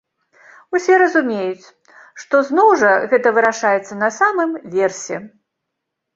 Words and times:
Усе 0.77 0.95
разумеюць, 1.01 1.67
што 2.21 2.41
зноў 2.47 2.73
жа 2.85 2.91
гэта 3.13 3.35
вырашаецца 3.37 4.01
на 4.03 4.09
самым 4.19 4.59
версе. 4.79 5.15